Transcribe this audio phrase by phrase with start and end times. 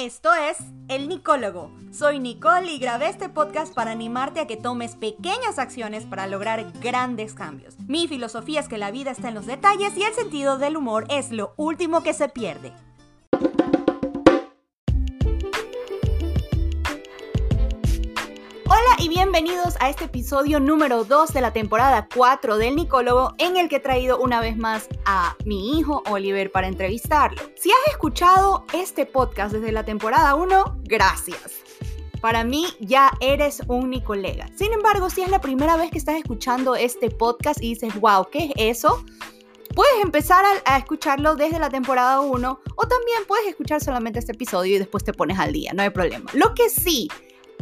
[0.00, 0.56] Esto es
[0.88, 1.70] El Nicólogo.
[1.92, 6.72] Soy Nicole y grabé este podcast para animarte a que tomes pequeñas acciones para lograr
[6.80, 7.78] grandes cambios.
[7.80, 11.04] Mi filosofía es que la vida está en los detalles y el sentido del humor
[11.10, 12.72] es lo último que se pierde.
[19.00, 23.70] Y bienvenidos a este episodio número 2 de la temporada 4 del Nicólogo en el
[23.70, 27.40] que he traído una vez más a mi hijo Oliver para entrevistarlo.
[27.56, 31.62] Si has escuchado este podcast desde la temporada 1, gracias.
[32.20, 34.48] Para mí ya eres un Nicolega.
[34.54, 38.28] Sin embargo, si es la primera vez que estás escuchando este podcast y dices, wow,
[38.30, 39.02] ¿qué es eso?
[39.74, 44.76] Puedes empezar a, escucharlo desde la temporada 1 o también puedes escuchar solamente este episodio
[44.76, 46.30] y después te pones al día, no hay problema.
[46.34, 47.08] Lo que sí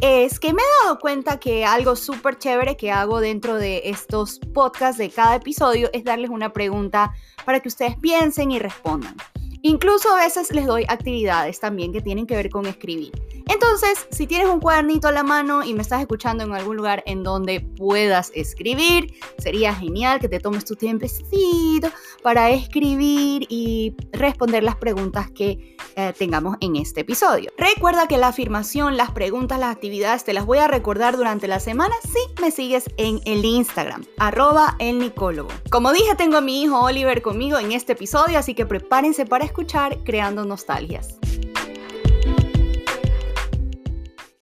[0.01, 4.39] es que me he dado cuenta que algo súper chévere que hago dentro de estos
[4.53, 7.13] podcasts de cada episodio es darles una pregunta
[7.45, 9.15] para que ustedes piensen y respondan.
[9.61, 13.11] Incluso a veces les doy actividades también que tienen que ver con escribir.
[13.49, 17.03] Entonces, si tienes un cuadernito a la mano y me estás escuchando en algún lugar
[17.07, 21.89] en donde puedas escribir, sería genial que te tomes tu tiempecito
[22.21, 27.51] para escribir y responder las preguntas que eh, tengamos en este episodio.
[27.57, 31.59] Recuerda que la afirmación, las preguntas, las actividades te las voy a recordar durante la
[31.59, 35.49] semana si me sigues en el Instagram, arroba el nicólogo.
[35.71, 39.48] Como dije, tengo a mi hijo Oliver conmigo en este episodio, así que prepárense para
[39.49, 41.15] escuchar Creando Nostalgias.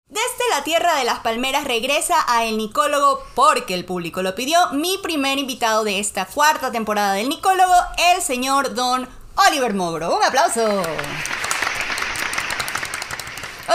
[0.10, 4.72] Desde la tierra de las palmeras regresa a El Nicólogo porque el público lo pidió.
[4.72, 7.74] Mi primer invitado de esta cuarta temporada del Nicólogo,
[8.16, 9.08] el señor Don
[9.48, 10.16] Oliver Mogro.
[10.18, 10.82] Un aplauso.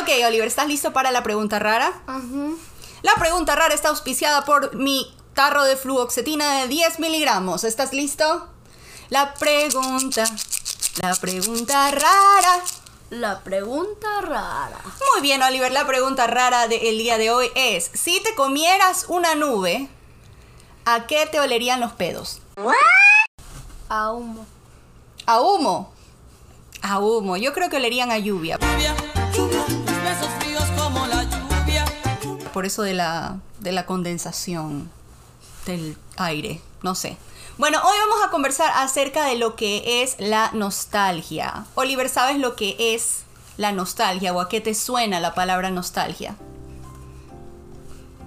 [0.00, 2.02] Ok, Oliver, ¿estás listo para la pregunta rara?
[2.08, 2.56] Uh -huh.
[3.02, 7.62] La pregunta rara está auspiciada por mi tarro de fluoxetina de 10 miligramos.
[7.62, 8.48] ¿Estás listo?
[9.10, 10.24] La pregunta,
[10.96, 12.64] la pregunta rara.
[13.10, 14.80] La pregunta rara.
[15.12, 19.34] Muy bien, Oliver, la pregunta rara del día de hoy es, si te comieras una
[19.34, 19.88] nube,
[20.84, 22.40] ¿a qué te olerían los pedos?
[23.88, 24.46] A humo.
[25.26, 25.92] ¿A humo?
[26.82, 27.36] A humo.
[27.36, 28.58] Yo creo que olerían a lluvia.
[28.58, 28.94] Lluvia,
[29.34, 31.84] lluvia, tus besos fríos como la lluvia.
[32.52, 34.90] Por eso de la, de la condensación
[35.66, 37.16] del aire, no sé.
[37.60, 41.66] Bueno, hoy vamos a conversar acerca de lo que es la nostalgia.
[41.74, 43.24] Oliver, ¿sabes lo que es
[43.58, 46.36] la nostalgia o a qué te suena la palabra nostalgia?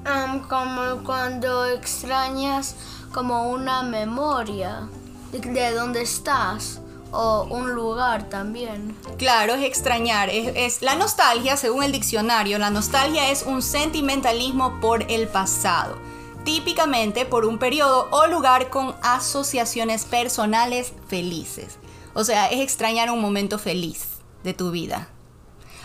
[0.05, 2.75] Um, como cuando extrañas
[3.11, 4.87] como una memoria
[5.31, 6.79] de, de dónde estás
[7.11, 8.95] o un lugar también.
[9.17, 10.29] Claro, es extrañar.
[10.29, 16.12] Es, es, la nostalgia, según el diccionario, la nostalgia es un sentimentalismo por el pasado
[16.43, 21.77] típicamente por un periodo o lugar con asociaciones personales felices.
[22.13, 24.07] O sea, es extrañar un momento feliz
[24.43, 25.07] de tu vida.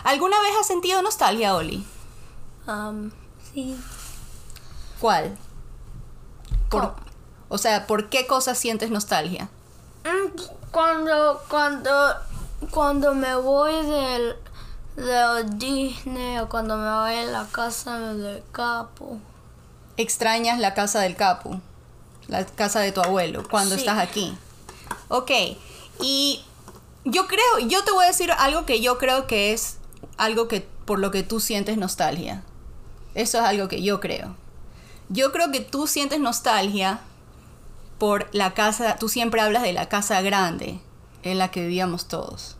[0.03, 1.85] ¿Alguna vez has sentido nostalgia, Oli?
[2.67, 3.11] Um,
[3.53, 3.75] sí.
[4.99, 5.37] ¿Cuál?
[6.69, 6.93] Por,
[7.47, 9.49] o sea, ¿por qué cosas sientes nostalgia?
[10.71, 11.91] Cuando, cuando,
[12.69, 14.35] cuando me voy del,
[14.95, 19.19] de Disney o cuando me voy a la casa del capo
[19.99, 21.59] extrañas la casa del capu,
[22.27, 23.81] la casa de tu abuelo, cuando sí.
[23.81, 24.35] estás aquí.
[25.09, 25.31] Ok,
[26.01, 26.41] y
[27.03, 29.77] yo creo, yo te voy a decir algo que yo creo que es
[30.17, 32.43] algo que por lo que tú sientes nostalgia.
[33.13, 34.35] Eso es algo que yo creo.
[35.09, 37.01] Yo creo que tú sientes nostalgia
[37.97, 40.79] por la casa, tú siempre hablas de la casa grande
[41.23, 42.55] en la que vivíamos todos.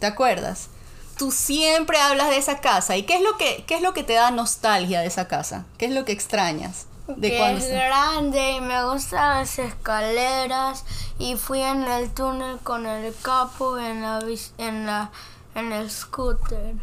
[0.00, 0.68] ¿Te acuerdas?
[1.16, 2.96] Tú siempre hablas de esa casa.
[2.96, 5.66] ¿Y qué es lo que, qué es lo que te da nostalgia de esa casa?
[5.78, 6.86] ¿Qué es lo que extrañas?
[7.08, 10.84] De que es grande y me gustan las escaleras
[11.18, 14.24] y fui en el túnel con el capo en la,
[14.58, 15.10] en la
[15.54, 16.74] en el scooter.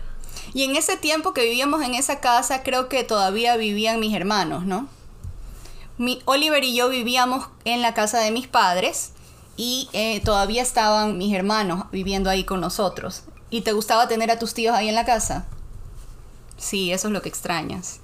[0.53, 4.65] Y en ese tiempo que vivíamos en esa casa creo que todavía vivían mis hermanos,
[4.65, 4.87] ¿no?
[5.97, 9.11] Mi, Oliver y yo vivíamos en la casa de mis padres
[9.57, 13.23] y eh, todavía estaban mis hermanos viviendo ahí con nosotros.
[13.49, 15.45] ¿Y te gustaba tener a tus tíos ahí en la casa?
[16.57, 17.99] Sí, eso es lo que extrañas.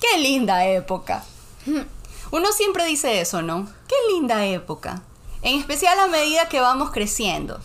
[0.00, 1.24] ¡Qué linda época!
[2.30, 3.68] Uno siempre dice eso, ¿no?
[3.88, 5.02] ¡Qué linda época!
[5.42, 7.60] En especial a medida que vamos creciendo.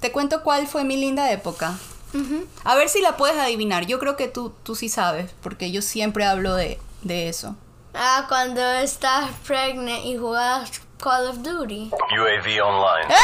[0.00, 1.78] Te cuento cuál fue mi linda época.
[2.12, 2.46] Uh -huh.
[2.62, 3.86] A ver si la puedes adivinar.
[3.86, 7.56] Yo creo que tú, tú sí sabes, porque yo siempre hablo de, de eso.
[7.94, 11.90] Ah, cuando estás pregnant y juegas Call of Duty.
[11.90, 13.14] UAV online.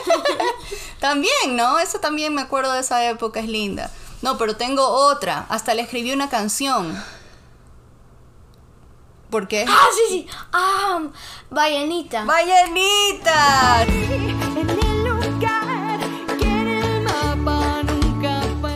[1.00, 1.78] también, ¿no?
[1.78, 3.90] Eso también me acuerdo de esa época, es linda.
[4.22, 5.46] No, pero tengo otra.
[5.48, 7.02] Hasta le escribí una canción.
[9.30, 9.64] ¿Por qué?
[9.66, 10.26] Ah, sí, sí.
[10.52, 11.00] Ah,
[11.50, 12.24] Vallenita.
[12.24, 13.86] Vallenita.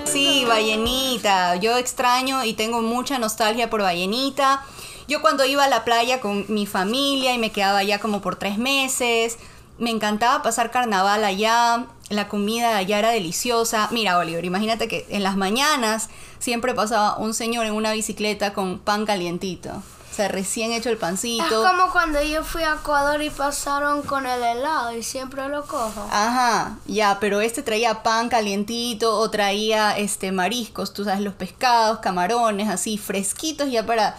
[0.07, 1.57] Fue Vallenita.
[1.57, 4.65] Yo extraño y tengo mucha nostalgia por Vallenita.
[5.09, 8.37] Yo cuando iba a la playa con mi familia y me quedaba allá como por
[8.37, 9.39] tres meses,
[9.79, 11.87] me encantaba pasar carnaval allá.
[12.09, 13.89] La comida allá era deliciosa.
[13.91, 16.09] Mira, Oliver, imagínate que en las mañanas
[16.39, 19.71] siempre pasaba un señor en una bicicleta con pan calientito.
[19.71, 21.45] O sea, recién hecho el Es pancito.
[21.63, 26.09] como cuando yo fui a Ecuador y pasaron con el helado y siempre lo cojo.
[26.11, 31.99] Ajá, ya, pero este traía pan calientito o traía este mariscos, tú sabes, los pescados,
[31.99, 34.17] camarones, así, fresquitos ya para,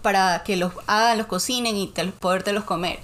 [0.00, 3.00] para que los hagan, los cocinen y te, podértelos comer.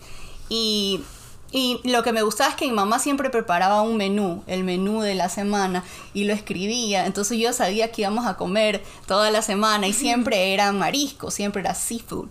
[0.48, 1.02] Y,
[1.52, 5.00] y lo que me gustaba es que mi mamá siempre preparaba un menú, el menú
[5.00, 7.06] de la semana, y lo escribía.
[7.06, 11.62] Entonces yo sabía que íbamos a comer toda la semana y siempre era marisco, siempre
[11.62, 12.28] era seafood.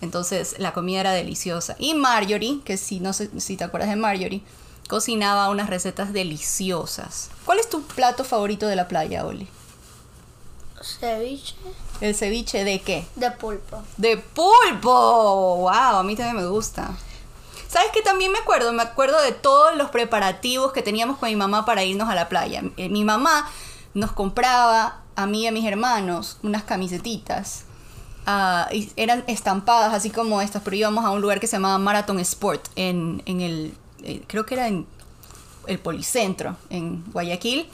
[0.00, 1.74] Entonces la comida era deliciosa.
[1.78, 4.42] Y Marjorie, que si no sé si te acuerdas de Marjorie,
[4.88, 7.30] cocinaba unas recetas deliciosas.
[7.44, 9.48] ¿Cuál es tu plato favorito de la playa, Oli?
[10.82, 11.54] Ceviche
[12.00, 13.06] ¿El ceviche de qué?
[13.14, 13.82] de pulpo.
[13.96, 15.56] De pulpo.
[15.58, 16.90] Wow, a mí también me gusta.
[17.72, 18.70] ¿Sabes qué también me acuerdo?
[18.74, 22.28] Me acuerdo de todos los preparativos que teníamos con mi mamá para irnos a la
[22.28, 22.62] playa.
[22.76, 23.48] Eh, Mi mamá
[23.94, 27.64] nos compraba a mí y a mis hermanos unas camisetitas.
[28.26, 31.78] ah, y eran estampadas así como estas, pero íbamos a un lugar que se llamaba
[31.78, 34.86] Marathon Sport en, en el, eh, creo que era en
[35.66, 37.68] el Policentro, en Guayaquil.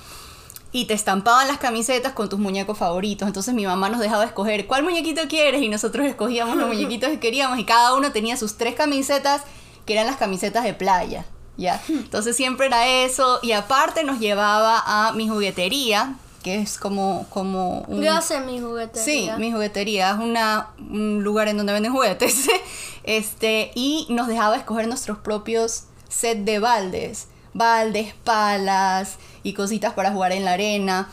[0.71, 3.27] Y te estampaban las camisetas con tus muñecos favoritos.
[3.27, 7.19] Entonces mi mamá nos dejaba escoger cuál muñequito quieres y nosotros escogíamos los muñequitos que
[7.19, 9.43] queríamos y cada uno tenía sus tres camisetas
[9.89, 11.25] que eran las camisetas de playa.
[11.57, 11.83] ¿ya?
[11.89, 17.81] Entonces siempre era eso y aparte nos llevaba a mi juguetería, que es como, como
[17.89, 18.03] un...
[18.03, 19.35] Yo sé mi juguetería.
[19.35, 22.49] Sí, mi juguetería es una, un lugar en donde venden juguetes.
[23.03, 27.29] este, y nos dejaba escoger nuestros propios set de baldes.
[27.55, 31.09] Baldes, palas y cositas para jugar en la arena.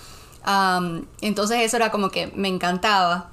[1.22, 3.32] Entonces eso era como que me encantaba.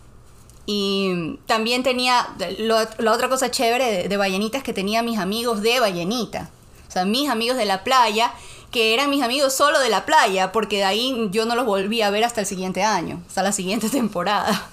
[0.67, 2.29] Y también tenía,
[2.59, 6.51] lo- la otra cosa chévere de, de Ballenita es que tenía mis amigos de Ballenita.
[6.89, 8.33] O sea, mis amigos de la playa,
[8.71, 12.01] que eran mis amigos solo de la playa, porque de ahí yo no los volví
[12.03, 14.69] a ver hasta el siguiente año, hasta la siguiente temporada.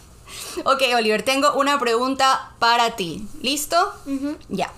[0.65, 3.25] Ok, Oliver, tengo una pregunta para ti.
[3.41, 3.77] ¿Listo?
[4.49, 4.71] Ya.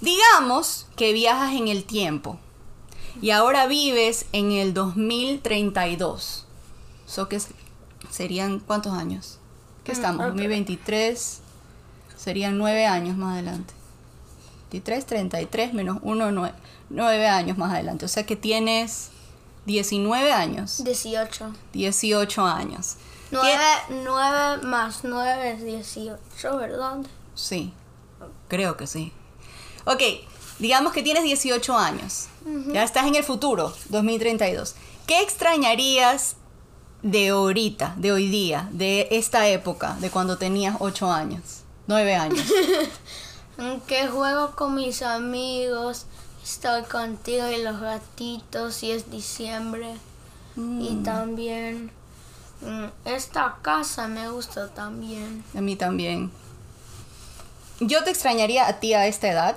[0.00, 2.38] Digamos que viajas en el tiempo
[3.22, 6.46] y ahora vives en el 2032.
[7.06, 7.48] ¿So que es-
[8.10, 9.38] serían cuántos años?
[9.84, 10.26] ¿Qué estamos?
[10.26, 11.40] 2023
[12.16, 13.74] serían nueve años más adelante.
[14.70, 16.54] 23, 33 menos 1, 9,
[16.90, 18.04] 9 años más adelante.
[18.04, 19.10] O sea que tienes
[19.66, 20.84] 19 años.
[20.84, 21.52] 18.
[21.72, 22.96] 18 años.
[23.30, 23.58] 9,
[24.04, 26.98] 9 más 9 es 18, ¿verdad?
[27.34, 27.72] Sí,
[28.48, 29.12] creo que sí.
[29.84, 30.02] Ok,
[30.58, 32.26] digamos que tienes 18 años.
[32.72, 34.74] Ya estás en el futuro, 2032.
[35.06, 36.36] ¿Qué extrañarías
[37.02, 42.46] de ahorita, de hoy día, de esta época, de cuando tenías 8 años, 9 años?
[43.86, 46.06] Que juego con mis amigos,
[46.42, 49.96] estoy contigo y los gatitos y es diciembre.
[50.56, 51.90] Y también
[52.62, 55.44] mm, esta casa me gusta también.
[55.54, 56.30] A mí también.
[57.80, 59.56] Yo te extrañaría a ti a esta edad,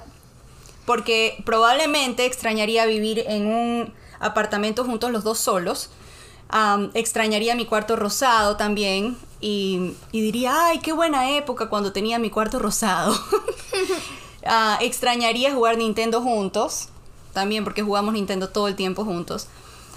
[0.85, 5.89] porque probablemente extrañaría vivir en un apartamento juntos los dos solos.
[6.49, 12.19] Am, extrañaría mi cuarto rosado también y, y diría, ay, qué buena época cuando tenía
[12.19, 13.13] mi cuarto rosado.
[14.45, 16.89] Ah, extrañaría jugar Nintendo juntos,
[17.33, 19.47] también porque jugamos Nintendo todo el tiempo juntos.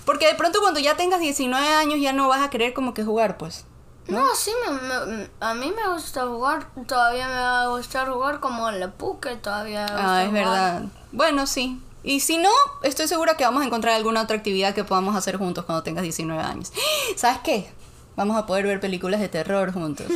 [0.05, 3.03] Porque de pronto cuando ya tengas 19 años ya no vas a querer como que
[3.03, 3.65] jugar, pues.
[4.07, 6.69] No, sí, me- me- a mí me gusta jugar.
[6.87, 10.45] Todavía me va a gustar jugar como el Puke, todavía me gusta Ah, es jugar.
[10.45, 10.83] verdad.
[11.11, 11.81] Bueno, sí.
[12.09, 12.51] Y si no,
[12.85, 16.05] estoy segura que vamos a encontrar alguna otra actividad que podamos hacer juntos cuando tengas
[16.05, 16.73] 19 años.
[17.17, 17.69] ¿Sabes qué?
[18.15, 20.07] Vamos a poder ver películas de terror juntos.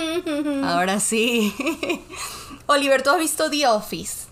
[0.64, 1.54] Ahora sí.
[2.66, 4.28] Oliver, ¿tú has visto The Office?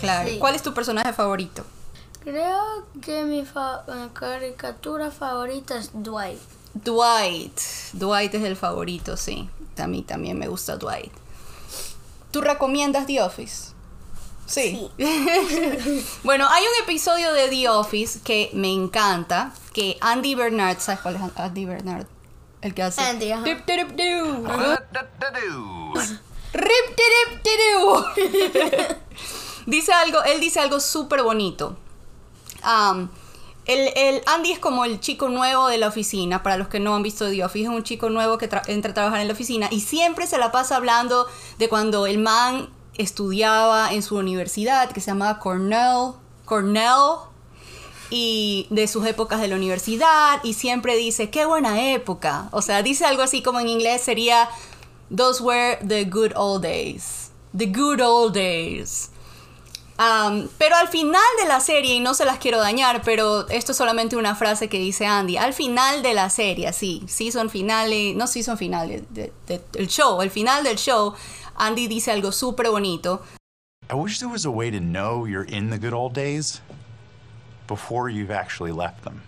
[0.00, 0.28] Claro.
[0.28, 0.38] Sí.
[0.38, 1.64] ¿Cuál es tu personaje favorito?
[2.24, 6.40] Creo que mi fa- eh, caricatura favorita es Dwight.
[6.84, 7.58] Dwight.
[7.92, 9.48] Dwight es el favorito, sí.
[9.78, 11.12] A mí también me gusta Dwight.
[12.30, 13.72] ¿Tú recomiendas The Office?
[14.46, 14.90] Sí.
[16.24, 21.16] bueno, hay un episodio de The Office que me encanta, que Andy Bernard, ¿sabes cuál
[21.16, 22.06] es Andy Bernard?
[22.60, 23.00] El que hace...
[23.00, 23.42] Andy, ajá.
[23.44, 24.42] Dip, dip, doo.
[24.42, 25.94] Do-do-do.
[26.52, 28.04] Rip, tirip, tirú.
[29.66, 31.76] dice algo, él dice algo súper bonito.
[33.64, 36.96] El, el Andy es como el chico nuevo de la oficina, para los que no
[36.96, 39.34] han visto The Office, es un chico nuevo que tra- entra a trabajar en la
[39.34, 41.28] oficina y siempre se la pasa hablando
[41.58, 46.14] de cuando el man estudiaba en su universidad, que se llamaba Cornell,
[46.44, 47.30] Cornell,
[48.10, 52.48] y de sus épocas de la universidad, y siempre dice, qué buena época.
[52.50, 54.50] O sea, dice algo así como en inglés sería,
[55.16, 57.30] those were the good old days.
[57.56, 59.11] The good old days.
[59.98, 63.72] Um, pero al final de la serie, y no se las quiero dañar, pero esto
[63.72, 65.36] es solamente una frase que dice Andy.
[65.36, 70.20] Al final de la serie, sí, season finale, no season finale, de- de- del show,
[70.20, 71.14] al final del show,
[71.56, 73.22] Andy dice algo súper bonito.
[73.90, 76.62] I wish there was a way to know you're in the good old days
[77.68, 79.20] before you've actually left them.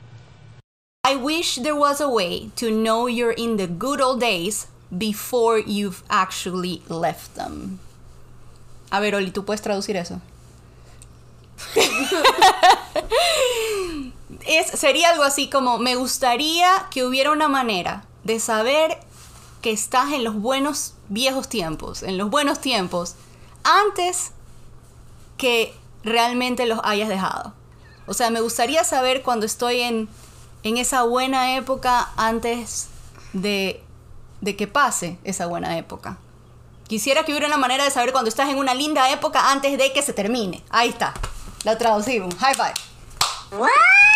[1.06, 5.58] I wish there was a way to know you're in the good old days before
[5.58, 7.78] you've actually left them.
[8.90, 10.20] A ver, Oli, ¿tú puedes traducir eso?
[14.46, 18.98] Es, sería algo así como, me gustaría que hubiera una manera de saber
[19.62, 23.14] que estás en los buenos viejos tiempos, en los buenos tiempos,
[23.62, 24.32] antes
[25.38, 27.54] que realmente los hayas dejado.
[28.06, 30.08] O sea, me gustaría saber cuando estoy en,
[30.62, 32.88] en esa buena época antes
[33.32, 33.82] de,
[34.42, 36.18] de que pase esa buena época.
[36.86, 39.92] Quisiera que hubiera una manera de saber cuando estás en una linda época antes de
[39.94, 40.62] que se termine.
[40.68, 41.14] Ahí está.
[41.64, 42.34] La traducimos.
[42.34, 42.74] High five.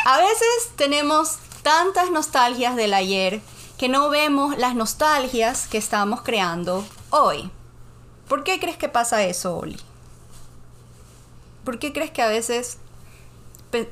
[0.05, 3.41] A veces tenemos tantas nostalgias del ayer
[3.79, 7.51] que no vemos las nostalgias que estamos creando hoy.
[8.29, 9.79] ¿Por qué crees que pasa eso, Oli?
[11.65, 12.79] ¿Por qué crees que a veces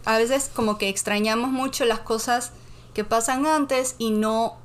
[0.04, 2.52] a veces como que extrañamos mucho las cosas
[2.94, 4.56] que pasan antes y no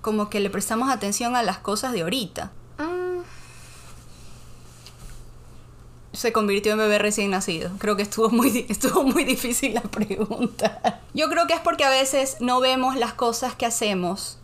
[0.00, 2.50] como que le prestamos atención a las cosas de ahorita?
[6.12, 7.70] Se convirtió en bebé recién nacido.
[7.78, 11.00] Creo que estuvo muy, estuvo muy difícil la pregunta.
[11.14, 14.38] Yo creo que es porque a veces no vemos las cosas que hacemos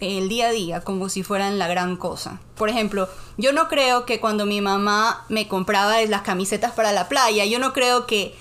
[0.00, 2.40] el día a día como si fueran la gran cosa.
[2.56, 7.08] Por ejemplo, yo no creo que cuando mi mamá me compraba las camisetas para la
[7.08, 8.34] playa, yo no creo que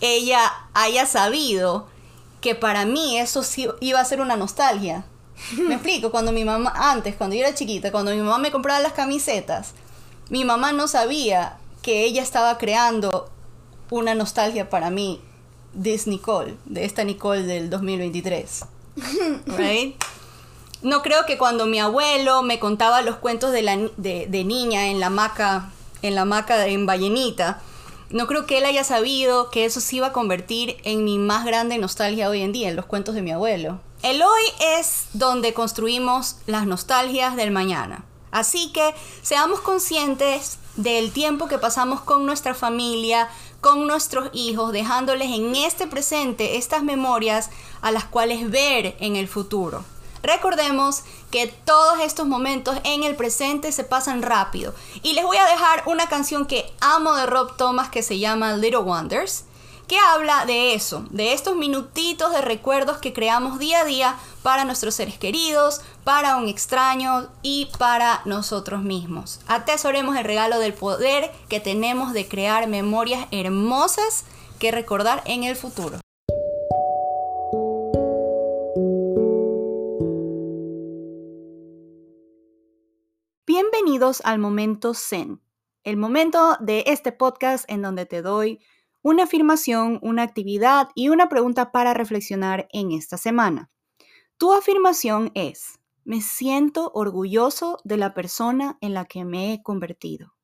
[0.00, 0.40] ella
[0.74, 1.86] haya sabido
[2.40, 5.04] que para mí eso sí iba a ser una nostalgia.
[5.56, 8.80] Me explico, cuando mi mamá, antes, cuando yo era chiquita, cuando mi mamá me compraba
[8.80, 9.72] las camisetas,
[10.30, 13.28] mi mamá no sabía que ella estaba creando
[13.90, 15.20] una nostalgia para mí,
[15.80, 18.64] this Nicole, de esta Nicole del 2023.
[19.46, 19.94] Right?
[20.80, 24.86] No creo que cuando mi abuelo me contaba los cuentos de, la, de, de niña
[24.86, 27.60] en la hamaca, en la hamaca en Vallenita,
[28.08, 31.44] no creo que él haya sabido que eso se iba a convertir en mi más
[31.44, 33.80] grande nostalgia hoy en día, en los cuentos de mi abuelo.
[34.02, 34.42] El hoy
[34.78, 38.04] es donde construimos las nostalgias del mañana.
[38.30, 43.28] Así que seamos conscientes del tiempo que pasamos con nuestra familia,
[43.60, 47.50] con nuestros hijos, dejándoles en este presente estas memorias
[47.80, 49.84] a las cuales ver en el futuro.
[50.22, 54.74] Recordemos que todos estos momentos en el presente se pasan rápido.
[55.02, 58.54] Y les voy a dejar una canción que amo de Rob Thomas que se llama
[58.54, 59.44] Little Wonders,
[59.86, 64.64] que habla de eso, de estos minutitos de recuerdos que creamos día a día para
[64.64, 69.40] nuestros seres queridos, para un extraño y para nosotros mismos.
[69.46, 74.24] Atesoremos el regalo del poder que tenemos de crear memorias hermosas
[74.58, 75.98] que recordar en el futuro.
[83.46, 85.40] Bienvenidos al momento Zen,
[85.84, 88.60] el momento de este podcast en donde te doy
[89.04, 93.70] una afirmación, una actividad y una pregunta para reflexionar en esta semana.
[94.38, 100.34] Tu afirmación es, me siento orgulloso de la persona en la que me he convertido.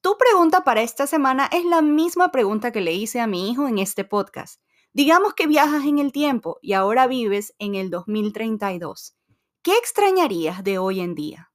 [0.00, 3.68] Tu pregunta para esta semana es la misma pregunta que le hice a mi hijo
[3.68, 4.62] en este podcast.
[4.94, 9.14] Digamos que viajas en el tiempo y ahora vives en el 2032.
[9.60, 11.53] ¿Qué extrañarías de hoy en día?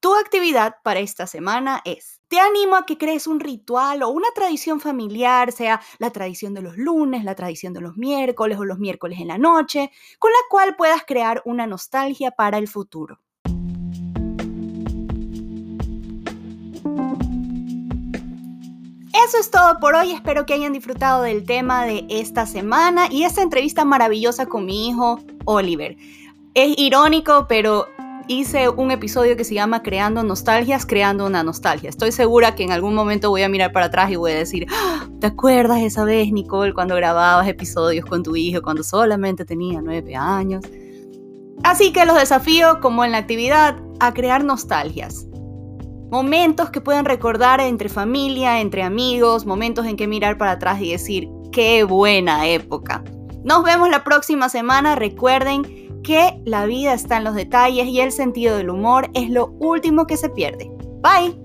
[0.00, 4.28] Tu actividad para esta semana es, te animo a que crees un ritual o una
[4.34, 8.78] tradición familiar, sea la tradición de los lunes, la tradición de los miércoles o los
[8.78, 13.20] miércoles en la noche, con la cual puedas crear una nostalgia para el futuro.
[19.12, 23.24] Eso es todo por hoy, espero que hayan disfrutado del tema de esta semana y
[23.24, 25.98] esta entrevista maravillosa con mi hijo Oliver.
[26.54, 27.86] Es irónico, pero
[28.30, 31.90] hice un episodio que se llama Creando Nostalgias, Creando una Nostalgia.
[31.90, 34.66] Estoy segura que en algún momento voy a mirar para atrás y voy a decir,
[34.70, 39.82] "Ah, ¿te acuerdas esa vez, Nicole, cuando grababas episodios con tu hijo cuando solamente tenía
[39.82, 40.64] nueve años?
[41.64, 45.26] Así que los desafío, como en la actividad, a crear nostalgias.
[46.12, 50.92] Momentos que puedan recordar entre familia, entre amigos, momentos en que mirar para atrás y
[50.92, 53.02] decir, qué buena época.
[53.42, 54.94] Nos vemos la próxima semana.
[54.94, 55.80] Recuerden
[56.10, 60.08] que la vida está en los detalles y el sentido del humor es lo último
[60.08, 60.68] que se pierde.
[61.00, 61.40] Bye.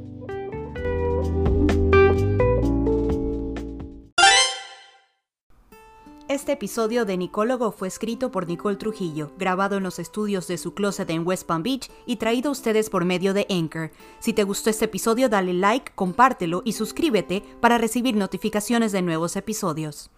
[6.28, 10.74] Este episodio de Nicólogo fue escrito por Nicole Trujillo, grabado en los estudios de su
[10.74, 13.92] closet en West Palm Beach y traído a ustedes por medio de Anchor.
[14.20, 19.36] Si te gustó este episodio, dale like, compártelo y suscríbete para recibir notificaciones de nuevos
[19.36, 20.10] episodios.